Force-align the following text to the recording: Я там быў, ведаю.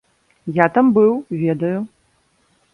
Я 0.55 0.65
там 0.77 0.89
быў, 0.97 1.13
ведаю. 1.45 1.77